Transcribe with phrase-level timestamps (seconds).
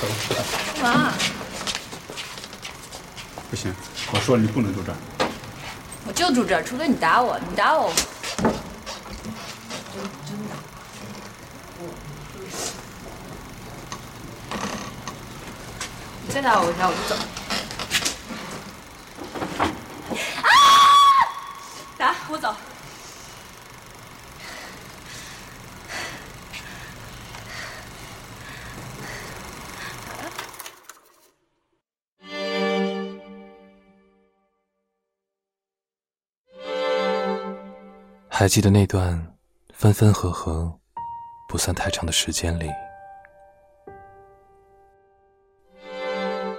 [0.00, 1.12] 干嘛？
[3.50, 3.74] 不行，
[4.12, 4.96] 我说你不能住这儿。
[6.06, 7.92] 我就住这儿，除非你打我，你打我。
[16.28, 17.16] 再打我一下，我就走。
[38.38, 39.36] 还记得那段
[39.72, 40.72] 分分合合、
[41.48, 42.70] 不算太长的时间里，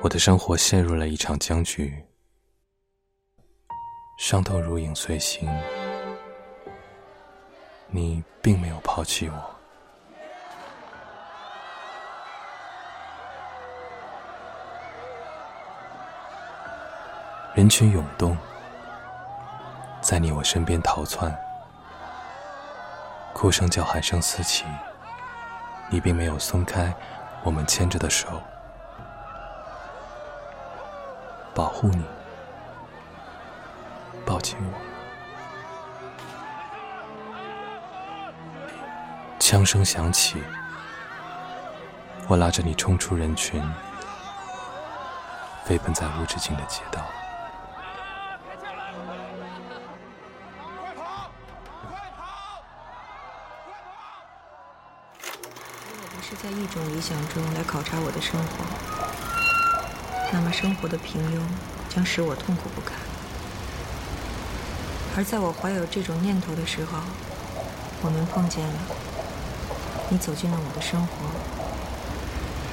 [0.00, 2.00] 我的生活陷入了一场僵局，
[4.18, 5.50] 伤痛如影随形。
[7.88, 9.34] 你并没有抛弃我，
[17.56, 18.38] 人群涌动，
[20.00, 21.36] 在你我身边逃窜。
[23.34, 24.64] 哭声、叫喊声四起，
[25.90, 26.94] 你并没有松开
[27.42, 28.40] 我们牵着的手，
[31.52, 32.04] 保护你，
[34.24, 34.78] 抱紧我。
[39.40, 40.42] 枪声响起，
[42.28, 43.60] 我拉着你冲出人群，
[45.64, 47.02] 飞奔在无止境的街道。
[56.44, 58.66] 在一种理想中来考察我的生活，
[60.30, 61.40] 那么生活的平庸
[61.88, 62.98] 将使我痛苦不堪。
[65.16, 66.98] 而在我怀有这种念头的时候，
[68.02, 68.74] 我们碰见了，
[70.10, 71.12] 你走进了我的生活，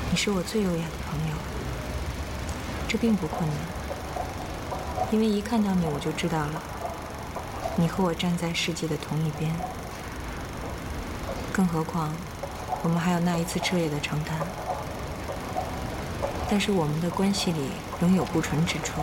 [0.10, 1.36] 你是我最优雅的朋友。
[2.90, 3.58] 这并不困难，
[5.12, 6.62] 因为一看到你我就知道了，
[7.78, 9.56] 你和我站在世界的同一边。
[11.54, 12.14] 更何况。
[12.84, 14.40] 我们还有那一次彻夜的长谈，
[16.50, 17.70] 但是我们的关系里
[18.02, 19.02] 仍有不纯之处，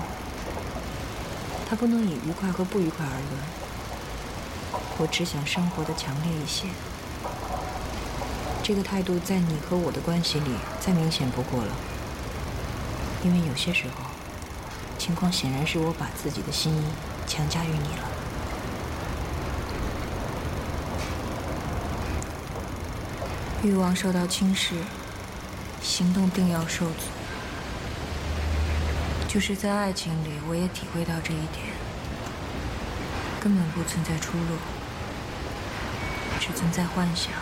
[1.69, 4.83] 它不能以愉快和不愉快而论。
[4.99, 6.67] 我只想生活的强烈一些，
[8.65, 10.50] 这个态度在你和我的关系里
[10.81, 11.72] 再明显不过了。
[13.22, 14.05] 因为有些时候，
[14.99, 16.83] 情况显然是我把自己的心意
[17.28, 18.07] 强加于你了。
[23.62, 24.74] 欲望受到轻视，
[25.82, 27.06] 行动定要受阻。
[29.26, 31.66] 就是在爱情里，我也体会到这一点，
[33.41, 34.56] 根本不存在出路，
[36.38, 37.32] 只存在幻想，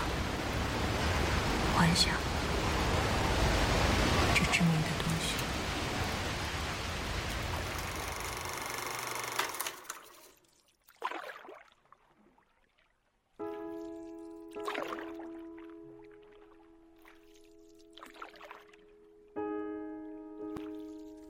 [1.76, 2.12] 幻想，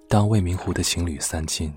[0.08, 1.72] 当未名湖的情侣散尽，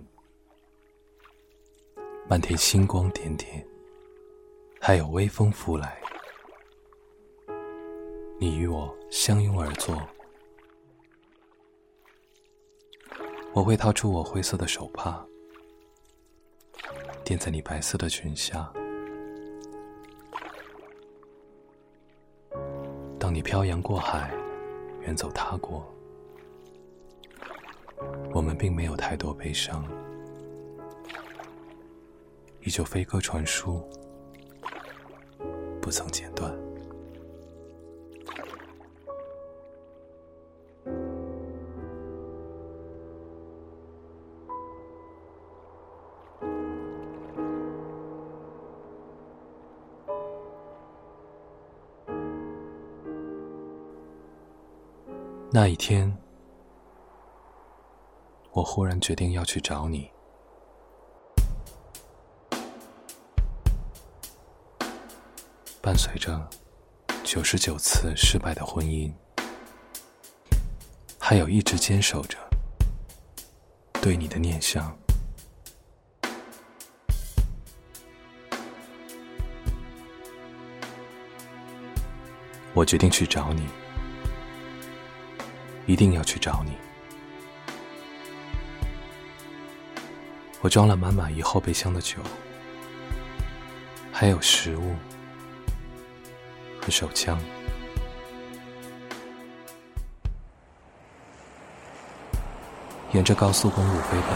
[2.27, 3.65] 漫天星光点点，
[4.79, 5.99] 还有微风拂来，
[8.39, 9.99] 你与我相拥而坐，
[13.51, 15.25] 我会掏出我灰色的手帕，
[17.25, 18.71] 垫在你白色的裙下。
[23.19, 24.31] 当你漂洋过海，
[25.01, 25.83] 远走他国。
[28.31, 29.83] 我们并没有太多悲伤，
[32.61, 33.83] 依旧飞鸽传书，
[35.81, 36.57] 不曾间断。
[55.51, 56.15] 那一天。
[58.51, 60.11] 我忽然决定要去找你，
[65.81, 66.49] 伴随着
[67.23, 69.13] 九十九次失败的婚姻，
[71.19, 72.37] 还有一直坚守着
[74.01, 74.97] 对你的念想，
[82.73, 83.65] 我决定去找你，
[85.85, 86.88] 一定要去找你。
[90.61, 92.17] 我装了满满一后备箱的酒，
[94.11, 94.93] 还有食物
[96.81, 97.39] 和手枪。
[103.13, 104.29] 沿着高速公路飞奔，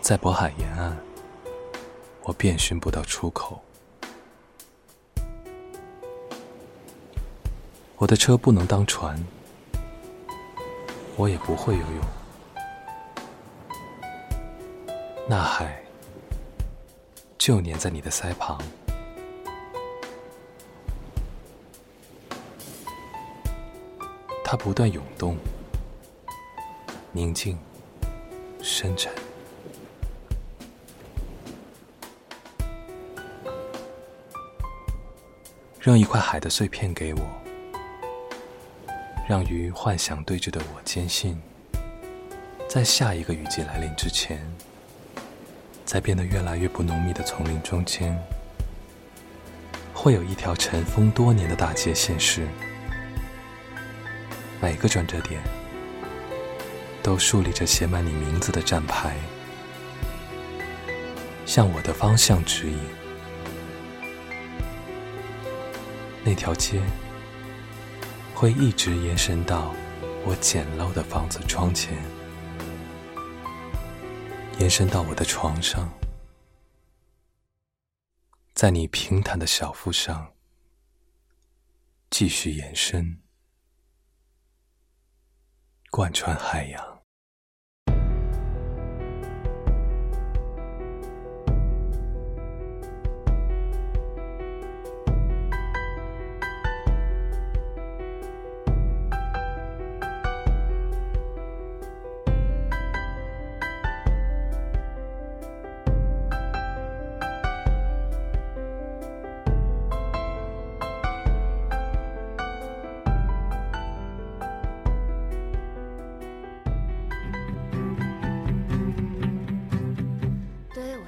[0.00, 0.96] 在渤海沿岸，
[2.22, 3.60] 我遍寻不到出口。
[7.96, 9.18] 我的车不能当船，
[11.16, 12.17] 我也不会游泳。
[15.30, 15.84] 那海
[17.36, 18.58] 就粘在你的腮旁，
[24.42, 25.36] 它不断涌动，
[27.12, 27.58] 宁静，
[28.62, 29.12] 深沉。
[35.78, 37.20] 扔一块海的碎片给我。
[39.28, 41.38] 让与幻想对峙的我坚信，
[42.66, 44.40] 在下一个雨季来临之前，
[45.88, 48.14] 在变得越来越不浓密的丛林中间，
[49.94, 52.46] 会有一条尘封多年的大街现世。
[54.60, 55.40] 每个转折点
[57.02, 59.16] 都树立着写满你名字的站牌，
[61.46, 62.78] 向我的方向指引。
[66.22, 66.82] 那条街。
[68.34, 69.74] 会一直延伸到
[70.24, 71.98] 我简陋的房子窗前，
[74.58, 75.88] 延伸到我的床上，
[78.54, 80.34] 在你平坦的小腹上
[82.10, 83.22] 继续延伸，
[85.90, 86.97] 贯穿海洋。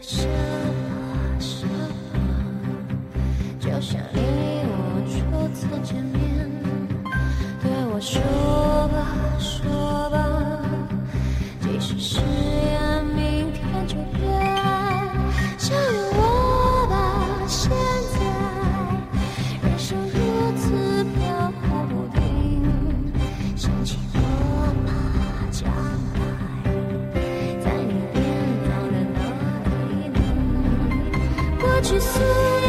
[0.00, 0.39] 想
[31.90, 32.60] 是心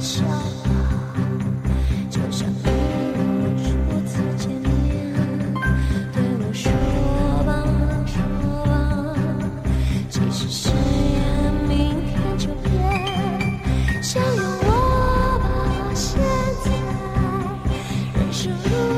[0.00, 0.34] 笑吧
[2.08, 3.68] 就像你我初
[4.08, 4.70] 次见面
[6.10, 6.72] 对我说
[7.44, 7.52] 吧
[8.06, 8.16] 说
[8.64, 8.72] 吧
[10.08, 15.44] 即使誓言明天就变享用我吧
[15.94, 16.18] 现
[16.64, 16.66] 在
[18.18, 18.89] 人生路